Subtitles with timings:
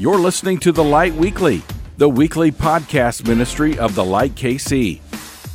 [0.00, 1.62] You're listening to The Light Weekly,
[1.98, 4.98] the weekly podcast ministry of The Light KC.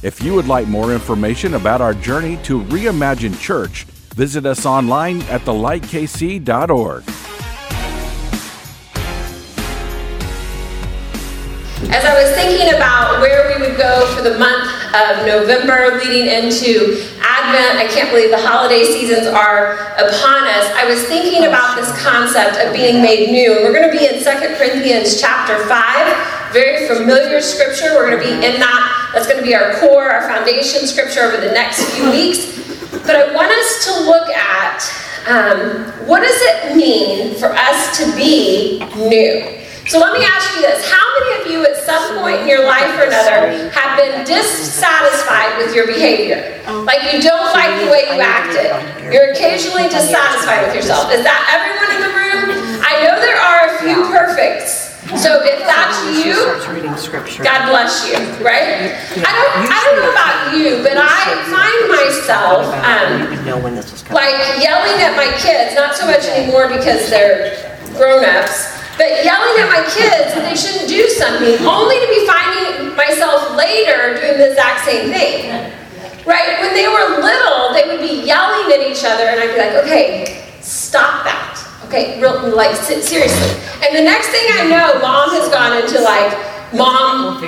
[0.03, 5.23] If you would like more information about our journey to reimagine church, visit us online
[5.23, 7.03] at thelightkc.org.
[11.89, 16.31] As I was thinking about where we would go for the month of November leading
[16.31, 20.71] into Advent, I can't believe the holiday seasons are upon us.
[20.71, 23.51] I was thinking about this concept of being made new.
[23.59, 27.91] We're going to be in 2 Corinthians chapter 5, very familiar scripture.
[27.95, 29.11] We're going to be in that.
[29.13, 32.55] That's going to be our core, our foundation scripture over the next few weeks.
[33.03, 34.79] But I want us to look at
[35.27, 39.64] um, what does it mean for us to be new?
[39.87, 40.81] So let me ask you this.
[40.89, 45.57] How many of you at some point in your life or another have been dissatisfied
[45.61, 46.41] with your behavior?
[46.89, 48.73] Like you don't like the way you acted.
[49.13, 51.13] You're occasionally dissatisfied with yourself.
[51.13, 52.81] Is that everyone in the room?
[52.81, 54.97] I know there are a few perfects.
[55.21, 56.33] So if that's you,
[57.45, 58.89] God bless you, right?
[59.21, 63.29] I don't, I don't know about you, but I find myself um,
[64.09, 69.67] like yelling at my kids, not so much anymore because they're grown-ups, but yelling at
[69.67, 74.51] my kids that they shouldn't do something, only to be finding myself later doing the
[74.51, 75.51] exact same thing.
[76.25, 76.57] Right?
[76.63, 79.75] When they were little, they would be yelling at each other, and I'd be like,
[79.85, 81.61] okay, stop that.
[81.85, 83.51] Okay, real, like seriously.
[83.85, 86.33] And the next thing I know, mom has gone into like
[86.73, 87.43] mom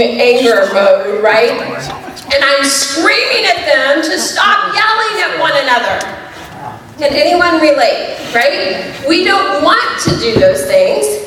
[0.00, 1.52] anger mode, right?
[2.32, 6.23] And I'm screaming at them to stop yelling at one another.
[6.98, 9.04] Can anyone relate, right?
[9.08, 11.26] We don't want to do those things.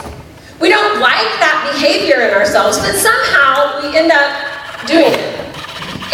[0.62, 4.32] We don't like that behavior in ourselves, but somehow we end up
[4.88, 5.38] doing it.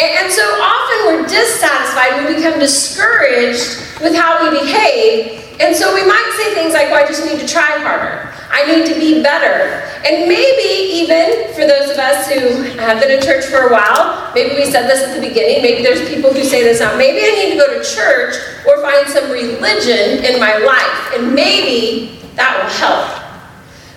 [0.02, 6.02] And, so often we're dissatisfied, we become discouraged with how we behave, and so we
[6.02, 8.33] might say things like, well, I just need to try harder.
[8.54, 9.82] I need to be better.
[10.06, 14.32] And maybe even for those of us who have been in church for a while,
[14.36, 17.26] maybe we said this at the beginning, maybe there's people who say this now, maybe
[17.26, 18.36] I need to go to church
[18.68, 23.24] or find some religion in my life, and maybe that will help.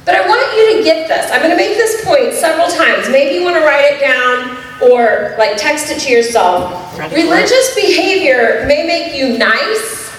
[0.06, 1.30] But I want you to get this.
[1.30, 3.10] I'm going to make this point several times.
[3.10, 4.56] Maybe you want to write it down
[4.88, 6.96] or like text it to yourself.
[7.12, 10.16] Religious behavior may make you nice,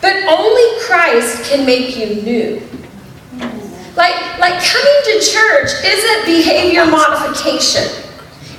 [0.00, 2.62] but only Christ can make you new.
[3.96, 8.04] Like, like coming to church isn't behavior modification.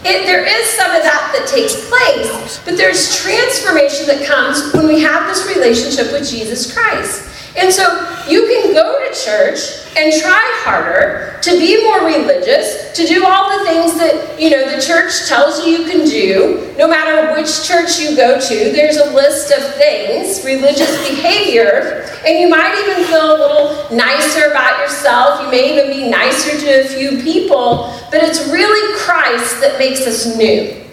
[0.04, 4.88] It, there is some of that that takes place, but there's transformation that comes when
[4.88, 7.28] we have this relationship with Jesus Christ.
[7.58, 7.84] And so
[8.30, 9.60] you can go to church
[9.98, 14.70] and try harder to be more religious, to do all the things that, you know,
[14.70, 16.74] the church tells you you can do.
[16.78, 22.40] No matter which church you go to, there's a list of things, religious behavior, and
[22.40, 25.42] you might even feel a little nicer about yourself.
[25.42, 30.06] You may even be nicer to a few people, but it's really Christ that makes
[30.06, 30.84] us new.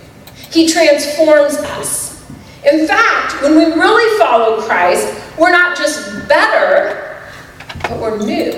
[0.50, 2.13] He transforms us.
[2.70, 7.20] In fact, when we really follow Christ, we're not just better,
[7.82, 8.52] but we're new.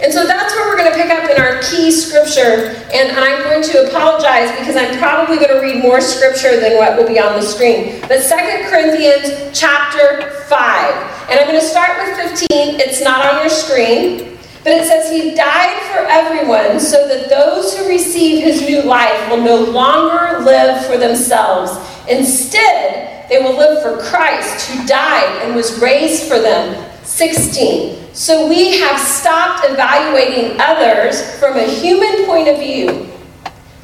[0.00, 2.74] And so that's where we're going to pick up in our key scripture.
[2.92, 6.96] And, I'm going to apologize because I'm probably going to read more scripture than what
[6.96, 8.00] will be on the screen.
[8.02, 11.30] But Second Corinthians chapter 5.
[11.30, 12.80] And I'm going to start with 15.
[12.80, 14.38] It's not on your screen.
[14.64, 19.30] But it says, He died for everyone so that those who receive His new life
[19.30, 21.70] will no longer live for themselves.
[22.08, 26.90] Instead, they will live for Christ, who died and was raised for them.
[27.04, 28.14] 16.
[28.14, 33.10] So we have stopped evaluating others from a human point of view.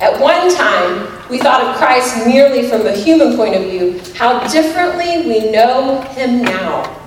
[0.00, 4.00] At one time, we thought of Christ merely from a human point of view.
[4.14, 6.98] How differently we know him now.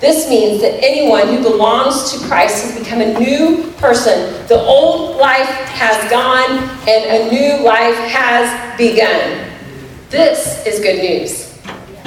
[0.00, 4.46] This means that anyone who belongs to Christ has become a new person.
[4.46, 9.55] The old life has gone and a new life has begun.
[10.10, 11.58] This is good news.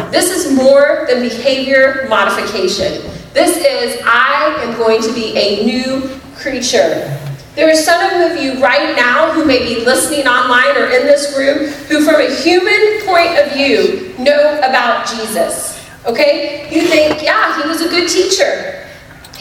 [0.09, 3.11] This is more than behavior modification.
[3.33, 7.13] This is, I am going to be a new creature.
[7.55, 11.37] There are some of you right now who may be listening online or in this
[11.37, 15.85] room who, from a human point of view, know about Jesus.
[16.05, 16.73] Okay?
[16.73, 18.88] You think, yeah, he was a good teacher.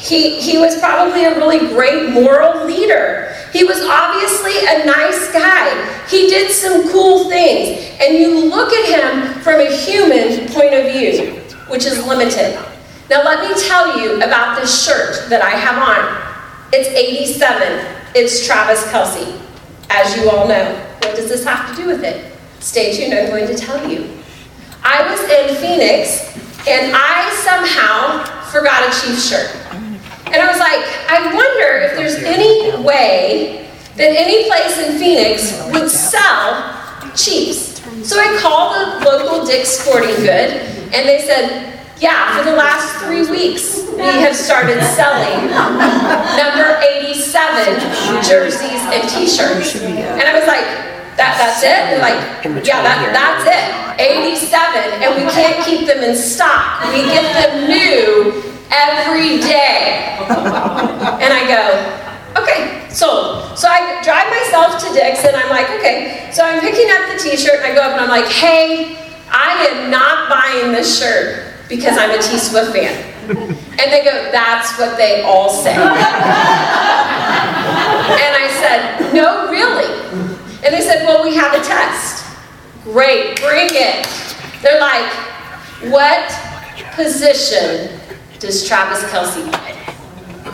[0.09, 3.35] He, he was probably a really great moral leader.
[3.53, 6.07] He was obviously a nice guy.
[6.09, 7.79] He did some cool things.
[8.01, 11.35] And you look at him from a human point of view,
[11.69, 12.59] which is limited.
[13.11, 16.29] Now, let me tell you about this shirt that I have on.
[16.73, 17.97] It's 87.
[18.15, 19.39] It's Travis Kelce.
[19.91, 20.75] as you all know.
[21.03, 22.33] What does this have to do with it?
[22.61, 24.11] Stay tuned, I'm going to tell you.
[24.83, 29.58] I was in Phoenix and I somehow forgot a Chiefs shirt.
[30.69, 35.91] And I like, I wonder if there's any way that any place in Phoenix would
[35.91, 36.77] sell
[37.17, 37.81] Chiefs.
[38.07, 40.61] So I called the local Dick's Sporting Good,
[40.93, 45.51] and they said, yeah, for the last three weeks, we have started selling
[46.37, 49.75] number 87 jerseys and t-shirts.
[49.83, 50.65] And I was like,
[51.17, 51.91] that, that's it?
[51.91, 53.99] They're like, yeah, that, that's it.
[53.99, 56.85] 87, and we can't keep them in stock.
[56.93, 60.17] We get them new every day.
[61.19, 63.59] And I go, okay, sold.
[63.59, 66.31] So I drive myself to Dick's and I'm like, okay.
[66.33, 68.97] So I'm picking up the t-shirt and I go up and I'm like, hey,
[69.31, 73.15] I am not buying this shirt because I'm a T Swift fan.
[73.79, 75.71] And they go, that's what they all say.
[75.73, 75.85] and
[78.35, 79.87] I said, no, really?
[80.65, 82.27] And they said, well, we have a test.
[82.83, 84.05] Great, bring it.
[84.63, 85.13] They're like,
[85.93, 86.29] what
[86.97, 87.98] position
[88.39, 89.75] does Travis Kelce play?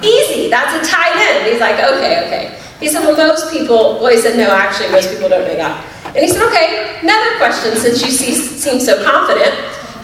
[0.03, 1.51] Easy, that's a tight end.
[1.51, 2.61] He's like, okay, okay.
[2.81, 5.85] He said, well, most people, well, he said, no, actually, most people don't know that.
[6.07, 9.55] And he said, okay, another question since you see, seem so confident.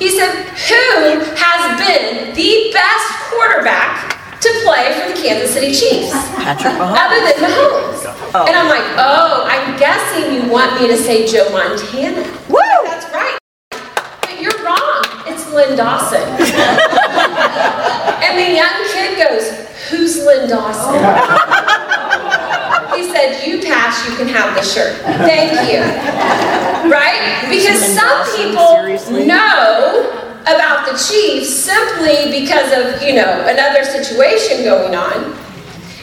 [0.00, 6.11] He said, Who has been the best quarterback to play for the Kansas City Chiefs?
[6.41, 6.97] Patrick Mahomes.
[6.97, 8.33] Other than Mahomes.
[8.33, 8.47] Oh.
[8.49, 12.23] And I'm like, Oh, I'm guessing you want me to say Joe Montana.
[12.49, 12.59] Woo!
[12.85, 13.38] That's right.
[14.23, 15.05] But you're wrong.
[15.26, 16.25] It's Len Dawson.
[18.23, 19.51] and the young kid goes,
[19.91, 20.95] Who's Len Dawson?
[22.97, 25.01] he said, You pass, you can have the shirt.
[25.03, 25.81] Thank you.
[26.91, 27.47] Right?
[27.49, 30.11] Because some people know
[30.43, 35.35] about the Chiefs simply because of, you know, another situation going on.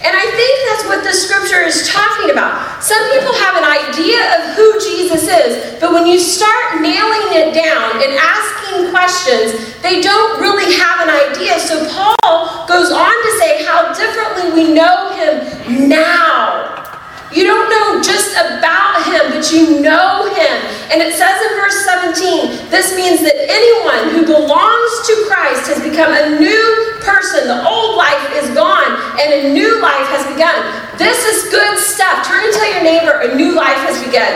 [0.03, 2.83] And I think that's what the scripture is talking about.
[2.83, 7.53] Some people have an idea of who Jesus is, but when you start nailing it
[7.53, 11.59] down and asking questions, they don't really have an idea.
[11.59, 16.87] So Paul goes on to say how differently we know him now.
[17.27, 20.56] You don't know just about him, but you know him.
[20.88, 21.83] And it says in verse
[22.15, 26.63] 17, this means that anyone who belongs to Christ has become a new
[27.03, 27.51] person.
[27.51, 30.56] The old life is gone and a new life has begun.
[30.95, 32.24] This is good stuff.
[32.24, 34.31] Turn and tell your neighbor a new life has begun.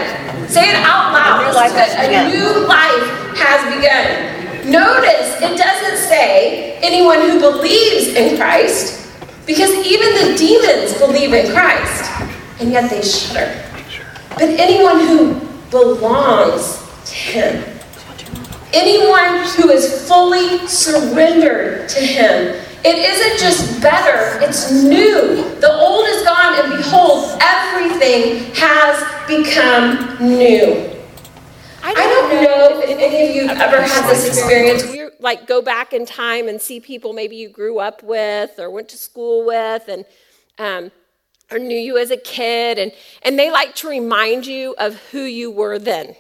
[0.52, 1.48] Say it out loud.
[1.48, 2.28] A new life has begun.
[2.28, 3.08] A new life
[3.40, 4.06] has begun.
[4.68, 9.10] Notice it doesn't say anyone who believes in Christ,
[9.48, 12.11] because even the demons believe in Christ
[12.62, 13.64] and yet they shudder.
[14.30, 15.34] But anyone who
[15.70, 17.80] belongs to Him,
[18.74, 25.60] anyone who is fully surrendered to Him, it isn't just better, it's new.
[25.60, 30.88] The old is gone, and behold, everything has become new.
[31.84, 34.94] I don't know if any of you have ever had this experience.
[34.94, 38.70] You like go back in time and see people maybe you grew up with or
[38.70, 40.06] went to school with, and
[40.58, 40.92] um,
[41.52, 42.92] or knew you as a kid, and,
[43.24, 46.16] and they like to remind you of who you were then.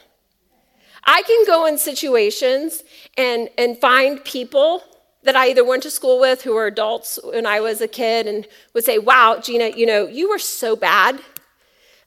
[1.04, 2.84] I can go in situations
[3.18, 4.84] and, and find people
[5.24, 8.28] that I either went to school with who were adults when I was a kid
[8.28, 11.20] and would say, Wow, Gina, you know, you were so bad.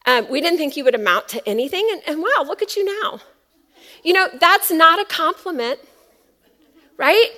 [0.07, 2.85] Um, we didn't think you would amount to anything, and, and wow, look at you
[3.03, 3.21] now.
[4.03, 5.81] You know, that's not a compliment,
[6.99, 7.31] right?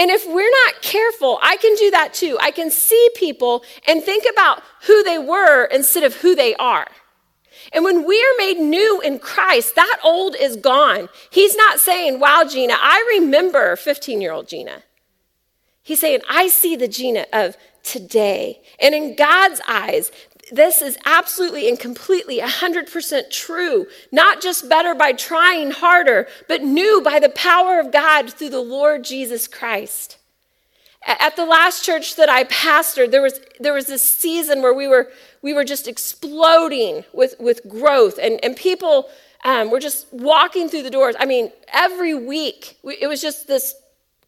[0.00, 2.38] And if we're not careful, I can do that too.
[2.40, 6.86] I can see people and think about who they were instead of who they are.
[7.74, 11.10] And when we are made new in Christ, that old is gone.
[11.28, 14.82] He's not saying, Wow, Gina, I remember 15 year old Gina.
[15.82, 18.62] He's saying, I see the Gina of today.
[18.80, 20.10] And in God's eyes,
[20.50, 23.86] this is absolutely and completely 100% true.
[24.12, 28.60] Not just better by trying harder, but new by the power of God through the
[28.60, 30.18] Lord Jesus Christ.
[31.06, 34.86] At the last church that I pastored, there was, there was this season where we
[34.86, 39.08] were, we were just exploding with, with growth, and, and people
[39.44, 41.16] um, were just walking through the doors.
[41.18, 43.74] I mean, every week, it was just this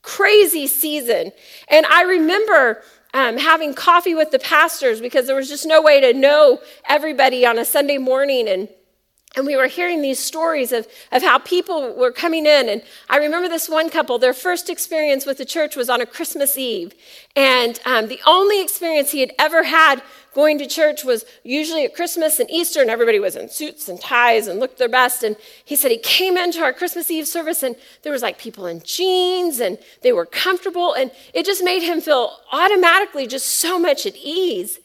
[0.00, 1.32] crazy season.
[1.68, 2.82] And I remember
[3.14, 7.44] um, having coffee with the pastors because there was just no way to know everybody
[7.44, 8.48] on a Sunday morning.
[8.48, 8.68] And,
[9.36, 12.68] and we were hearing these stories of, of how people were coming in.
[12.68, 16.06] And I remember this one couple, their first experience with the church was on a
[16.06, 16.94] Christmas Eve.
[17.36, 20.02] And um, the only experience he had ever had
[20.34, 24.00] going to church was usually at Christmas and Easter, and everybody was in suits and
[24.00, 25.22] ties and looked their best.
[25.22, 28.66] And he said he came into our Christmas Eve service, and there was like people
[28.66, 33.78] in jeans, and they were comfortable, and it just made him feel automatically just so
[33.78, 34.78] much at ease.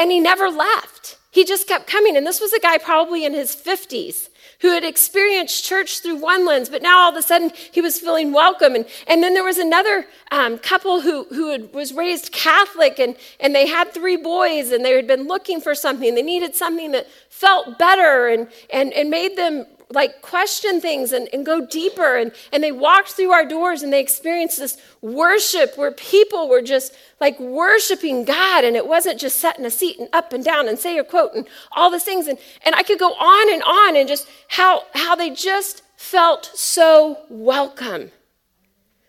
[0.00, 1.18] And he never left.
[1.30, 2.16] He just kept coming.
[2.16, 4.28] And this was a guy probably in his 50s
[4.60, 7.98] who had experienced church through one lens, but now all of a sudden he was
[7.98, 8.74] feeling welcome.
[8.74, 13.16] And, and then there was another um, couple who, who had, was raised Catholic and,
[13.38, 16.14] and they had three boys and they had been looking for something.
[16.14, 21.28] They needed something that felt better and, and, and made them like question things and,
[21.32, 22.16] and go deeper.
[22.16, 26.62] And, and they walked through our doors and they experienced this worship where people were
[26.62, 28.64] just like worshiping God.
[28.64, 31.04] And it wasn't just sat in a seat and up and down and say a
[31.04, 32.26] quote and all these things.
[32.26, 36.50] And, and I could go on and on and just how, how they just felt
[36.54, 38.10] so welcome.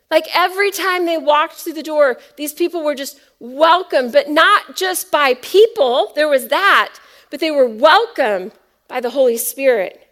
[0.10, 4.76] Like every time they walked through the door, these people were just welcome, but not
[4.76, 6.96] just by people, there was that,
[7.30, 8.52] but they were welcome
[8.88, 10.09] by the Holy Spirit.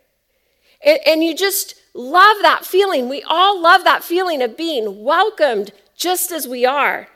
[0.83, 3.09] And, and you just love that feeling.
[3.09, 7.07] We all love that feeling of being welcomed just as we are.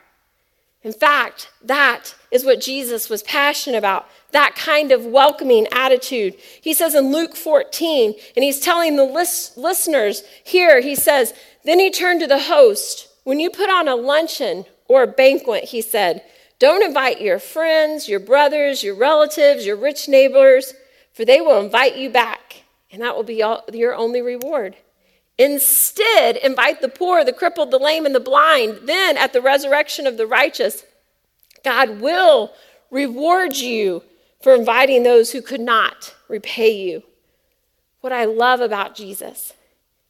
[0.82, 6.34] In fact, that is what Jesus was passionate about that kind of welcoming attitude.
[6.62, 11.78] He says in Luke 14, and he's telling the lis- listeners here, he says, Then
[11.78, 13.08] he turned to the host.
[13.24, 16.24] When you put on a luncheon or a banquet, he said,
[16.58, 20.72] Don't invite your friends, your brothers, your relatives, your rich neighbors,
[21.12, 22.61] for they will invite you back
[22.92, 24.76] and that will be all, your only reward.
[25.38, 28.80] Instead, invite the poor, the crippled, the lame, and the blind.
[28.84, 30.84] Then, at the resurrection of the righteous,
[31.64, 32.52] God will
[32.90, 34.02] reward you
[34.42, 37.02] for inviting those who could not repay you.
[38.02, 39.54] What I love about Jesus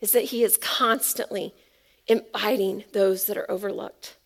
[0.00, 1.54] is that he is constantly
[2.08, 4.16] inviting those that are overlooked.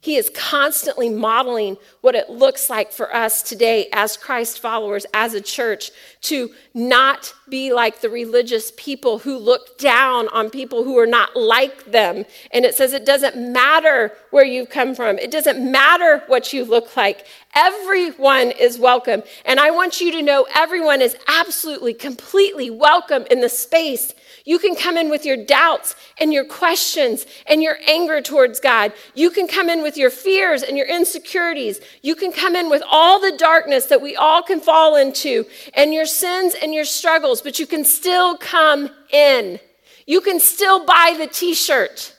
[0.00, 5.34] He is constantly modeling what it looks like for us today as Christ followers, as
[5.34, 5.90] a church,
[6.22, 11.36] to not be like the religious people who look down on people who are not
[11.36, 12.24] like them.
[12.52, 16.64] And it says it doesn't matter where you've come from, it doesn't matter what you
[16.64, 17.26] look like.
[17.54, 19.22] Everyone is welcome.
[19.44, 24.14] And I want you to know everyone is absolutely, completely welcome in the space
[24.48, 28.94] you can come in with your doubts and your questions and your anger towards God.
[29.14, 31.80] You can come in with your fears and your insecurities.
[32.00, 35.92] You can come in with all the darkness that we all can fall into and
[35.92, 39.60] your sins and your struggles, but you can still come in.
[40.06, 42.14] You can still buy the t shirt,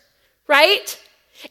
[0.47, 0.97] right?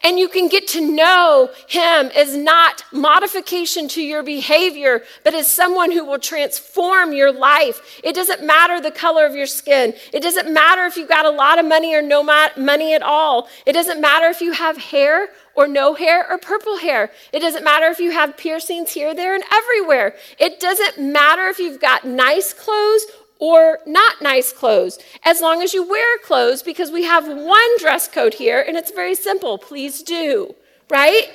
[0.03, 5.51] And you can get to know him as not modification to your behavior, but as
[5.51, 8.01] someone who will transform your life.
[8.05, 9.95] It doesn't matter the color of your skin.
[10.13, 13.49] It doesn't matter if you've got a lot of money or no money at all.
[13.65, 17.11] It doesn't matter if you have hair or no hair or purple hair.
[17.33, 20.15] It doesn't matter if you have piercings here, there, and everywhere.
[20.39, 23.07] It doesn't matter if you've got nice clothes
[23.41, 28.09] or not nice clothes, as long as you wear clothes, because we have one dress
[28.09, 29.59] code here and it's very simple.
[29.59, 30.55] Please do,
[30.91, 31.31] right?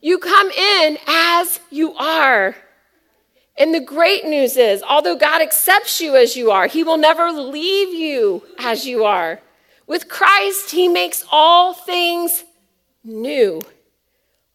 [0.00, 2.56] You come in as you are.
[3.56, 7.30] And the great news is, although God accepts you as you are, He will never
[7.30, 9.40] leave you as you are.
[9.86, 12.44] With Christ, He makes all things
[13.04, 13.62] new.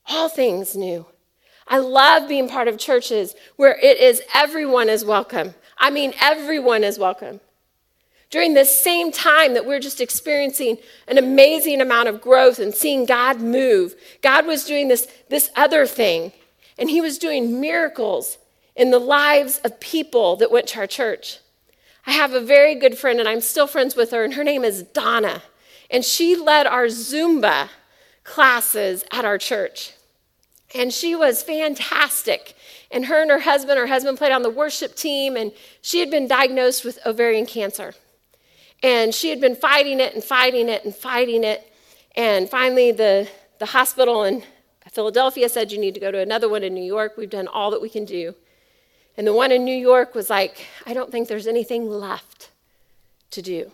[0.07, 1.05] All things new.
[1.67, 5.53] I love being part of churches where it is everyone is welcome.
[5.79, 7.39] I mean, everyone is welcome.
[8.29, 13.05] During this same time that we're just experiencing an amazing amount of growth and seeing
[13.05, 16.31] God move, God was doing this, this other thing,
[16.77, 18.37] and He was doing miracles
[18.75, 21.39] in the lives of people that went to our church.
[22.05, 24.63] I have a very good friend, and I'm still friends with her, and her name
[24.63, 25.41] is Donna.
[25.89, 27.69] And she led our Zumba
[28.23, 29.93] classes at our church.
[30.75, 32.55] And she was fantastic.
[32.91, 36.11] And her and her husband, her husband played on the worship team, and she had
[36.11, 37.93] been diagnosed with ovarian cancer.
[38.83, 41.71] And she had been fighting it and fighting it and fighting it.
[42.15, 43.27] And finally, the,
[43.59, 44.43] the hospital in
[44.91, 47.13] Philadelphia said, You need to go to another one in New York.
[47.17, 48.35] We've done all that we can do.
[49.17, 52.51] And the one in New York was like, I don't think there's anything left
[53.31, 53.69] to do.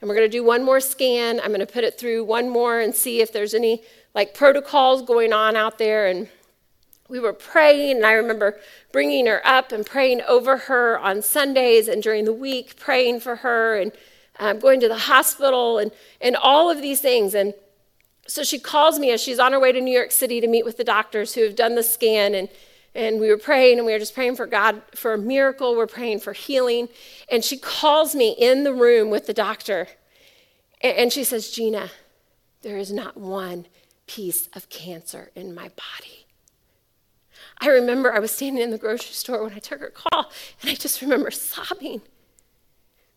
[0.00, 1.40] And we're going to do one more scan.
[1.40, 3.82] I'm going to put it through one more and see if there's any
[4.18, 6.08] like protocols going on out there.
[6.08, 6.28] And
[7.08, 8.58] we were praying, and I remember
[8.90, 13.36] bringing her up and praying over her on Sundays and during the week, praying for
[13.36, 13.92] her and
[14.40, 17.32] um, going to the hospital and, and all of these things.
[17.32, 17.54] And
[18.26, 20.64] so she calls me as she's on her way to New York City to meet
[20.64, 22.34] with the doctors who have done the scan.
[22.34, 22.48] And,
[22.96, 25.76] and we were praying, and we were just praying for God for a miracle.
[25.76, 26.88] We're praying for healing.
[27.30, 29.86] And she calls me in the room with the doctor.
[30.80, 31.92] And, and she says, Gina,
[32.62, 33.66] there is not one
[34.08, 36.26] piece of cancer in my body.
[37.60, 40.70] I remember I was standing in the grocery store when I took her call, and
[40.70, 42.02] I just remember sobbing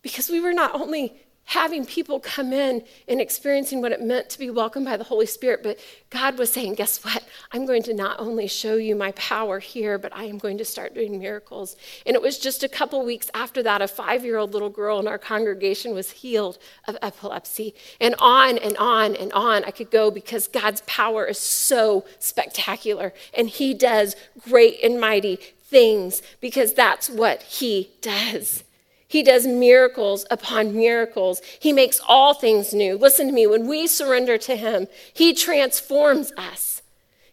[0.02, 4.38] because we were not only having people come in and experiencing what it meant to
[4.38, 5.62] be welcomed by the Holy Spirit.
[5.62, 5.78] But
[6.10, 7.24] God was saying, Guess what?
[7.50, 10.64] I'm going to not only show you my power here, but I am going to
[10.64, 11.76] start doing miracles.
[12.06, 15.00] And it was just a couple weeks after that, a five year old little girl
[15.00, 17.74] in our congregation was healed of epilepsy.
[18.00, 23.12] And on and on and on I could go because God's power is so spectacular.
[23.34, 24.16] And He does
[24.48, 28.64] great and mighty things because that's what He does.
[29.12, 31.42] He does miracles upon miracles.
[31.60, 32.96] He makes all things new.
[32.96, 36.80] Listen to me, when we surrender to Him, He transforms us.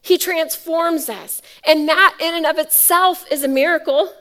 [0.02, 1.42] He transforms us.
[1.66, 4.12] And that, in and of itself, is a miracle.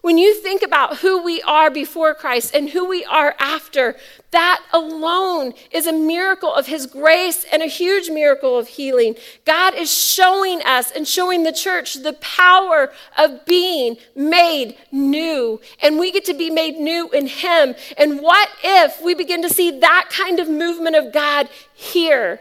[0.00, 3.96] When you think about who we are before Christ and who we are after,
[4.30, 9.16] that alone is a miracle of His grace and a huge miracle of healing.
[9.44, 15.60] God is showing us and showing the church the power of being made new.
[15.82, 17.74] And we get to be made new in Him.
[17.96, 22.40] And what if we begin to see that kind of movement of God here?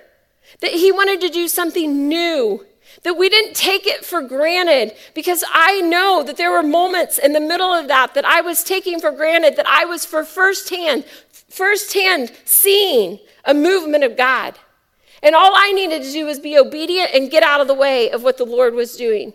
[0.62, 2.66] That He wanted to do something new
[3.04, 7.34] that we didn't take it for granted because I know that there were moments in
[7.34, 11.06] the middle of that that I was taking for granted that I was for firsthand,
[11.50, 14.58] firsthand seeing a movement of God.
[15.24, 18.12] And all I needed to do was be obedient and get out of the way
[18.12, 19.34] of what the Lord was doing.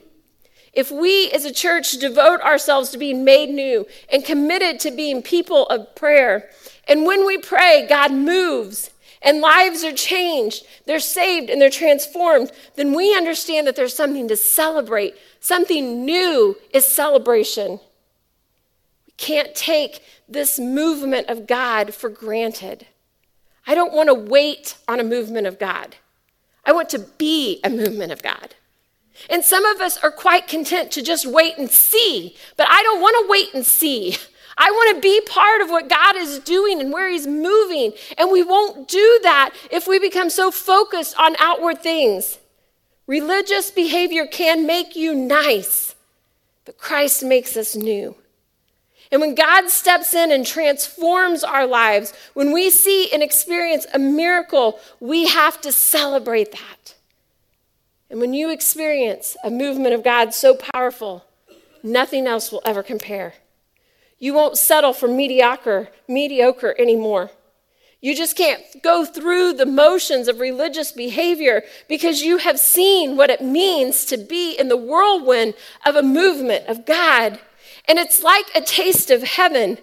[0.72, 5.22] If we as a church devote ourselves to being made new and committed to being
[5.22, 6.48] people of prayer,
[6.88, 8.90] and when we pray, God moves
[9.22, 14.28] and lives are changed, they're saved and they're transformed, then we understand that there's something
[14.28, 15.14] to celebrate.
[15.40, 17.80] Something new is celebration.
[19.06, 22.86] We can't take this movement of God for granted.
[23.66, 25.96] I don't want to wait on a movement of God.
[26.64, 28.54] I want to be a movement of God.
[29.30, 33.00] And some of us are quite content to just wait and see, but I don't
[33.00, 34.16] want to wait and see.
[34.56, 37.92] I want to be part of what God is doing and where He's moving.
[38.18, 42.38] And we won't do that if we become so focused on outward things.
[43.06, 45.94] Religious behavior can make you nice,
[46.64, 48.14] but Christ makes us new.
[49.10, 53.98] And when God steps in and transforms our lives, when we see and experience a
[53.98, 56.94] miracle, we have to celebrate that.
[58.08, 61.26] And when you experience a movement of God so powerful,
[61.82, 63.34] nothing else will ever compare.
[64.22, 67.32] You won't settle for mediocre, mediocre anymore.
[68.00, 73.30] You just can't go through the motions of religious behavior because you have seen what
[73.30, 75.54] it means to be in the whirlwind
[75.84, 77.40] of a movement of God.
[77.88, 79.78] And it's like a taste of heaven.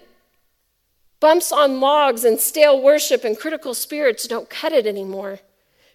[1.19, 5.39] Bumps on logs and stale worship and critical spirits don't cut it anymore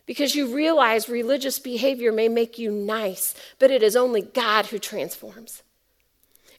[0.05, 4.79] because you realize religious behavior may make you nice, but it is only God who
[4.79, 5.63] transforms.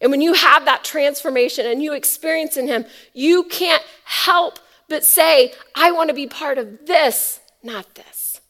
[0.01, 5.03] And when you have that transformation and you experience in Him, you can't help but
[5.03, 8.41] say, I want to be part of this, not this.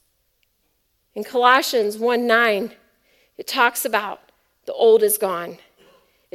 [1.14, 2.72] In Colossians 1 9,
[3.38, 4.22] it talks about
[4.66, 5.58] the old is gone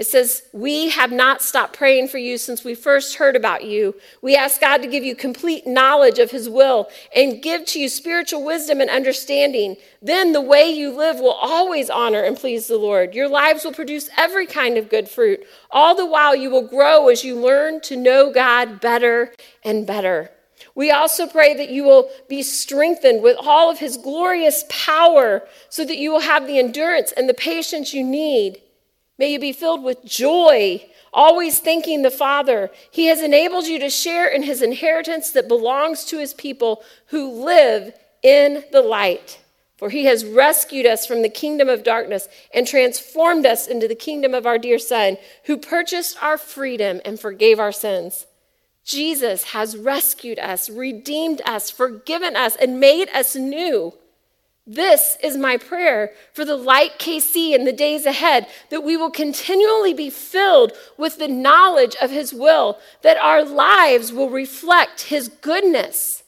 [0.01, 3.95] it says, We have not stopped praying for you since we first heard about you.
[4.23, 7.91] We ask God to give you complete knowledge of His will and give to you
[7.91, 9.77] spiritual wisdom and understanding.
[10.01, 13.15] Then the way you live will always honor and please the Lord.
[13.15, 15.45] Your lives will produce every kind of good fruit.
[15.71, 20.31] All the while, you will grow as you learn to know God better and better.
[20.75, 25.85] We also pray that you will be strengthened with all of His glorious power so
[25.85, 28.63] that you will have the endurance and the patience you need.
[29.21, 32.71] May you be filled with joy, always thanking the Father.
[32.91, 37.45] He has enabled you to share in his inheritance that belongs to his people who
[37.45, 39.39] live in the light.
[39.77, 43.95] For he has rescued us from the kingdom of darkness and transformed us into the
[43.95, 48.25] kingdom of our dear Son, who purchased our freedom and forgave our sins.
[48.87, 53.93] Jesus has rescued us, redeemed us, forgiven us, and made us new.
[54.73, 59.11] This is my prayer for the light KC in the days ahead that we will
[59.11, 65.27] continually be filled with the knowledge of His will, that our lives will reflect His
[65.27, 66.23] goodness,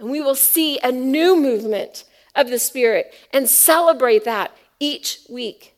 [0.00, 2.02] and we will see a new movement
[2.34, 5.76] of the Spirit and celebrate that each week.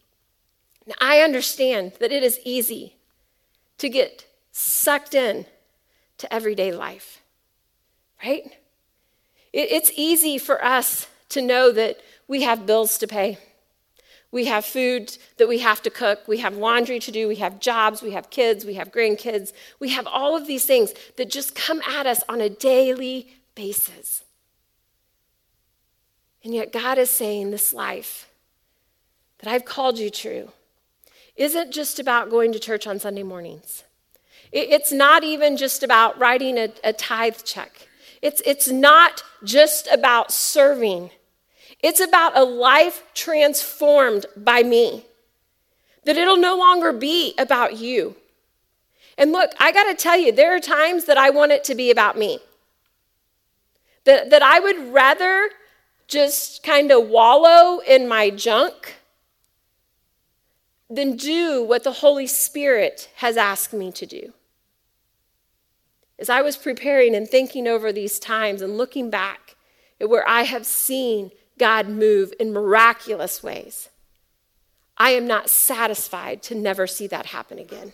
[0.87, 2.97] Now, I understand that it is easy
[3.77, 5.45] to get sucked in
[6.17, 7.21] to everyday life,
[8.25, 8.57] right?
[9.53, 13.38] it's easy for us to know that we have bills to pay.
[14.33, 16.29] We have food that we have to cook.
[16.29, 17.27] We have laundry to do.
[17.27, 18.01] We have jobs.
[18.01, 18.64] We have kids.
[18.64, 19.53] We have grandkids.
[19.81, 24.23] We have all of these things that just come at us on a daily basis.
[26.45, 28.31] And yet, God is saying this life
[29.40, 30.51] that I've called you to
[31.37, 33.83] isn't just about going to church on Sunday mornings.
[34.53, 37.88] It's not even just about writing a, a tithe check.
[38.21, 41.11] It's, it's not just about serving.
[41.83, 45.07] It's about a life transformed by me.
[46.05, 48.16] That it'll no longer be about you.
[49.16, 51.75] And look, I got to tell you, there are times that I want it to
[51.75, 52.38] be about me.
[54.05, 55.51] That, that I would rather
[56.09, 58.97] just kind of wallow in my junk
[60.88, 64.33] than do what the Holy Spirit has asked me to do.
[66.19, 69.57] As I was preparing and thinking over these times and looking back
[70.01, 73.90] at where I have seen God move in miraculous ways,
[74.96, 77.92] I am not satisfied to never see that happen again.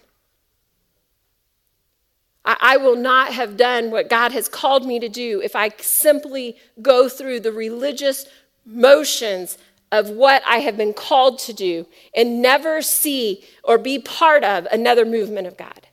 [2.48, 6.56] I, will not have done what God has called me to do if I simply
[6.80, 8.24] go through the religious
[8.64, 9.58] motions
[9.90, 14.66] of what I have been called to do and never see or be part of
[14.66, 15.88] another movement of God.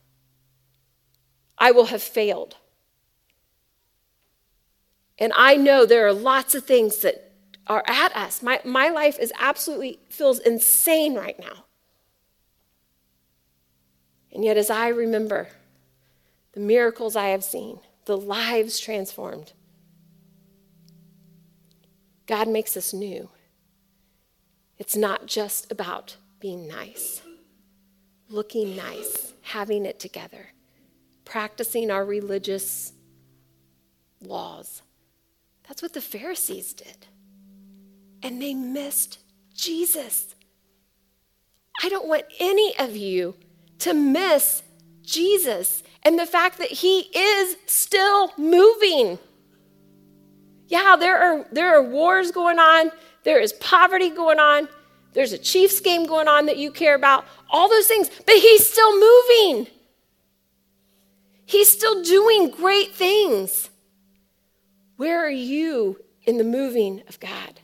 [1.58, 2.58] I will have failed.
[5.18, 7.23] And I know there are lots of things that
[7.68, 8.42] are at us.
[8.42, 11.66] My, my life is absolutely feels insane right now.
[14.32, 15.50] And yet, as I remember
[16.54, 19.54] the miracles I have seen, the lives transformed,
[22.26, 23.30] God makes us new.
[24.78, 27.22] It's not just about being nice,
[28.28, 30.48] looking nice, having it together,
[31.26, 32.92] practicing our religious
[34.20, 34.82] laws.
[35.68, 37.06] That's what the Pharisees did.
[38.24, 39.20] And they missed
[39.54, 40.34] Jesus.
[41.84, 43.36] I don't want any of you
[43.80, 44.64] to miss
[45.02, 49.20] Jesus and the fact that he is still moving.
[50.68, 52.92] Yeah, there are, there are wars going on,
[53.24, 54.68] there is poverty going on,
[55.14, 58.68] there's a Chiefs game going on that you care about, all those things, but he's
[58.68, 59.68] still moving.
[61.46, 63.70] He's still doing great things.
[64.96, 67.60] Where are you in the moving of God?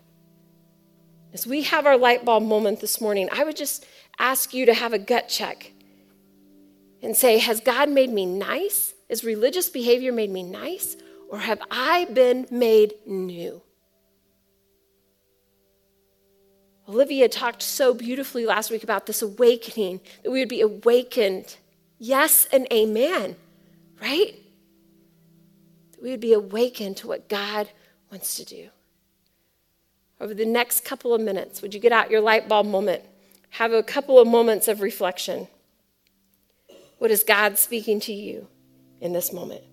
[1.34, 3.86] As we have our light bulb moment this morning, I would just
[4.18, 5.72] ask you to have a gut check
[7.02, 8.94] and say, Has God made me nice?
[9.10, 10.98] Has religious behavior made me nice?
[11.30, 13.62] Or have I been made new?
[16.88, 21.58] Olivia talked so beautifully last week about this awakening, that we would be awakened.
[22.00, 23.36] Yes and amen,
[24.02, 24.36] right?
[25.92, 27.70] That we would be awakened to what God
[28.10, 28.70] wants to do.
[30.22, 33.04] Over the next couple of minutes, would you get out your light bulb moment?
[33.52, 35.48] Have a couple of moments of reflection.
[36.98, 38.48] What is God speaking to you
[39.00, 39.64] in this moment?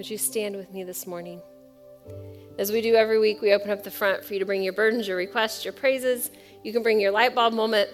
[0.00, 1.42] Would you stand with me this morning?
[2.56, 4.72] As we do every week, we open up the front for you to bring your
[4.72, 6.30] burdens, your requests, your praises.
[6.62, 7.90] You can bring your light bulb moment.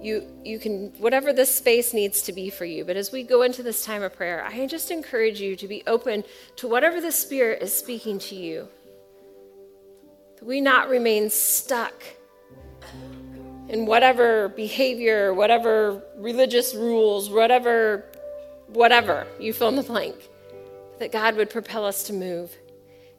[0.00, 2.84] You, you can, whatever this space needs to be for you.
[2.84, 5.82] But as we go into this time of prayer, I just encourage you to be
[5.88, 6.22] open
[6.54, 8.68] to whatever the Spirit is speaking to you.
[10.36, 12.04] That we not remain stuck
[13.68, 18.04] in whatever behavior, whatever religious rules, whatever
[18.68, 20.16] whatever, you fill in the blank,
[20.98, 22.56] that God would propel us to move.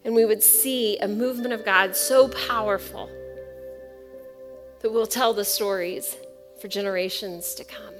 [0.06, 3.10] And we would see a movement of God so powerful
[4.82, 6.16] that we'll tell the stories
[6.62, 7.94] for generations to come.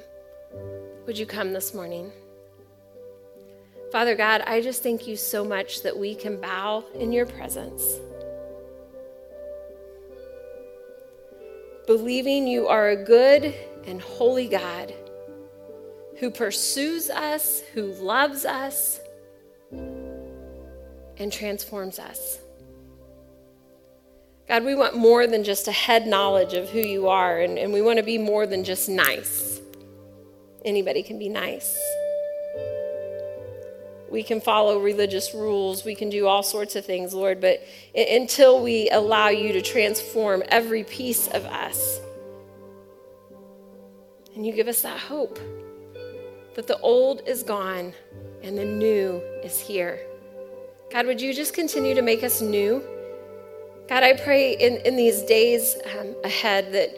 [1.06, 2.12] Would you come this morning?
[3.92, 7.84] Father God, I just thank you so much that we can bow in your presence.
[11.88, 13.54] Believing you are a good
[13.88, 14.94] and holy God
[16.20, 19.00] who pursues us, who loves us,
[19.72, 22.40] and transforms us.
[24.48, 27.72] God, we want more than just a head knowledge of who you are, and, and
[27.72, 29.62] we want to be more than just nice.
[30.66, 31.80] Anybody can be nice.
[34.10, 35.86] We can follow religious rules.
[35.86, 37.62] We can do all sorts of things, Lord, but
[37.96, 42.02] until we allow you to transform every piece of us,
[44.36, 45.40] and you give us that hope
[46.60, 47.94] that the old is gone
[48.44, 50.02] and the new is here.
[50.92, 52.84] God, would you just continue to make us new?
[53.88, 56.90] God, I pray in, in these days um, ahead that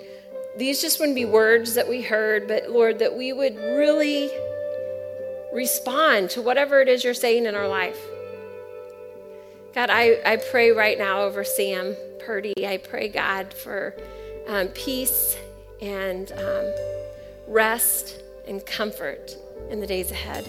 [0.57, 4.31] these just wouldn't be words that we heard, but Lord, that we would really
[5.53, 7.99] respond to whatever it is you're saying in our life.
[9.75, 11.95] God, I, I pray right now over Sam
[12.25, 12.65] Purdy.
[12.65, 13.95] I pray, God, for
[14.47, 15.37] um, peace
[15.79, 16.73] and um,
[17.47, 19.37] rest and comfort
[19.69, 20.47] in the days ahead.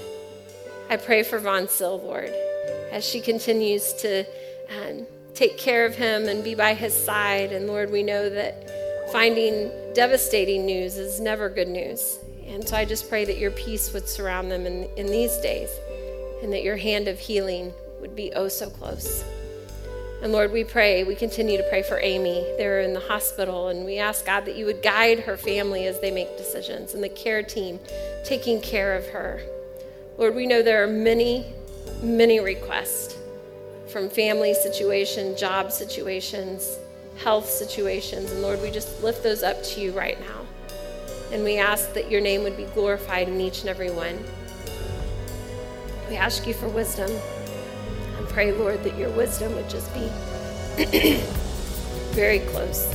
[0.88, 2.32] I pray for Von Sil, Lord,
[2.90, 4.24] as she continues to
[4.70, 7.52] um, take care of him and be by his side.
[7.52, 12.18] And Lord, we know that finding devastating news is never good news.
[12.46, 15.70] And so I just pray that your peace would surround them in, in these days
[16.42, 19.24] and that your hand of healing would be oh so close.
[20.22, 22.46] And Lord, we pray, we continue to pray for Amy.
[22.56, 25.98] They're in the hospital, and we ask God that you would guide her family as
[26.00, 27.80] they make decisions and the care team
[28.24, 29.42] taking care of her.
[30.18, 31.52] Lord, we know there are many,
[32.04, 33.16] many requests
[33.88, 36.78] from family situation, job situations,
[37.18, 38.30] health situations.
[38.30, 40.46] And Lord, we just lift those up to you right now.
[41.32, 44.22] And we ask that your name would be glorified in each and every one.
[46.08, 47.10] We ask you for wisdom
[48.32, 50.08] pray, Lord, that your wisdom would just be
[52.12, 52.90] very close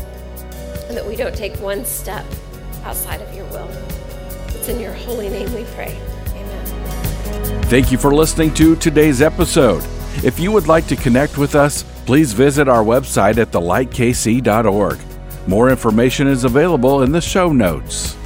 [0.88, 2.26] and that we don't take one step
[2.84, 3.70] outside of your will.
[4.50, 5.96] It's in your holy name we pray.
[6.30, 7.64] Amen.
[7.64, 9.84] Thank you for listening to today's episode.
[10.24, 15.00] If you would like to connect with us, please visit our website at thelightkc.org.
[15.48, 18.17] More information is available in the show notes.